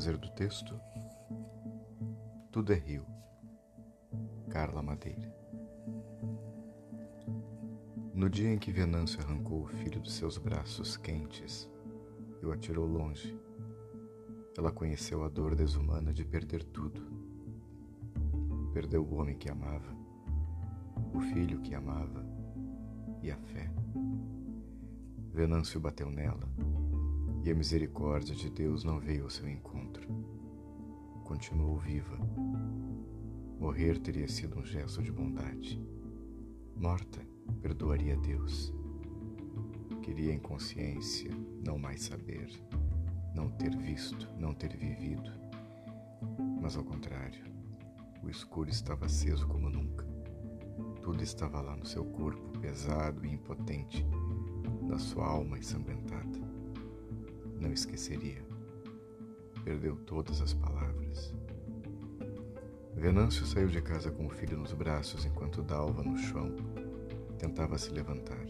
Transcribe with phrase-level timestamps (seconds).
[0.00, 0.80] fazer do texto
[2.50, 3.04] Tudo é Rio,
[4.48, 5.34] Carla Madeira.
[8.14, 11.68] No dia em que Venâncio arrancou o filho dos seus braços quentes
[12.40, 13.38] e o atirou longe,
[14.56, 17.02] ela conheceu a dor desumana de perder tudo.
[18.72, 19.94] Perdeu o homem que amava,
[21.12, 22.24] o filho que amava
[23.22, 23.70] e a fé.
[25.32, 26.48] Venâncio bateu nela
[27.42, 30.06] e a misericórdia de Deus não veio ao seu encontro.
[31.24, 32.18] Continuou viva.
[33.58, 35.80] Morrer teria sido um gesto de bondade.
[36.76, 37.20] Morta,
[37.62, 38.74] perdoaria Deus.
[40.02, 41.30] Queria em consciência
[41.64, 42.50] não mais saber,
[43.34, 45.30] não ter visto, não ter vivido.
[46.60, 47.44] Mas ao contrário,
[48.22, 50.06] o escuro estava aceso como nunca.
[51.02, 54.04] Tudo estava lá no seu corpo, pesado e impotente,
[54.86, 56.19] na sua alma ensangrentada
[57.70, 58.44] não esqueceria.
[59.62, 61.32] Perdeu todas as palavras.
[62.96, 66.52] Venâncio saiu de casa com o filho nos braços enquanto Dalva, no chão,
[67.38, 68.44] tentava se levantar.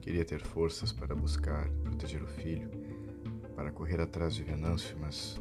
[0.00, 2.70] Queria ter forças para buscar, proteger o filho,
[3.54, 5.38] para correr atrás de Venâncio, mas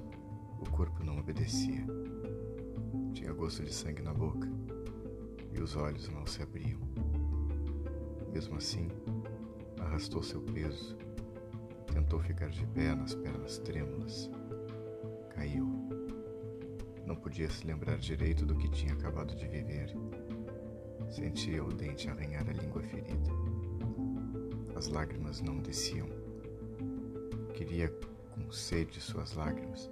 [0.59, 1.85] o corpo não obedecia.
[3.13, 4.49] Tinha gosto de sangue na boca
[5.53, 6.79] e os olhos não se abriam.
[8.33, 8.89] Mesmo assim,
[9.79, 10.97] arrastou seu peso
[11.93, 14.29] Tentou ficar de pé nas pernas trêmulas.
[15.29, 15.67] Caiu.
[17.05, 19.93] Não podia se lembrar direito do que tinha acabado de viver.
[21.09, 23.31] Sentia o dente arranhar a língua ferida.
[24.75, 26.07] As lágrimas não desciam.
[27.53, 27.89] Queria,
[28.31, 29.89] com sede, suas lágrimas.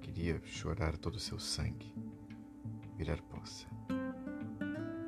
[0.00, 1.94] Queria chorar todo o seu sangue,
[2.98, 3.66] virar poça.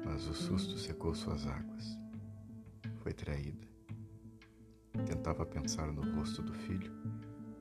[0.05, 1.99] Mas o susto secou suas águas.
[3.03, 3.73] Foi traída.
[5.03, 6.92] Tentava pensar no rosto do filho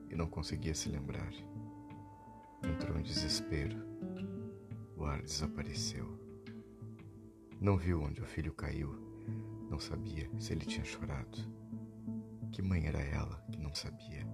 [0.08, 1.32] e não conseguia se lembrar.
[2.62, 3.76] Entrou em desespero.
[4.96, 6.18] O ar desapareceu.
[7.60, 8.94] Não viu onde o filho caiu.
[9.68, 11.38] Não sabia se ele tinha chorado.
[12.52, 14.24] Que mãe era ela que não sabia?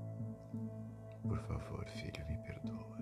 [1.22, 2.99] Por favor, filho, me perdoa.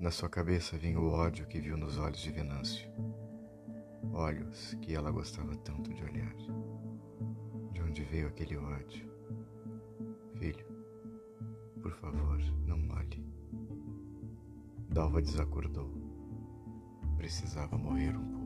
[0.00, 2.90] Na sua cabeça vinha o ódio que viu nos olhos de Venâncio.
[4.12, 6.34] Olhos que ela gostava tanto de olhar
[7.80, 9.10] onde veio aquele ódio.
[10.38, 10.66] Filho,
[11.80, 13.24] por favor, não molhe.
[14.90, 15.90] Dalva desacordou.
[17.16, 18.41] Precisava morrer um pouco.